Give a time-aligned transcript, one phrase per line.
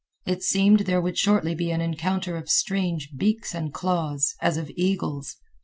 [0.25, 4.71] It seemed there would shortly be an encounter of strange beaks and claws, as of
[4.75, 5.35] eagles.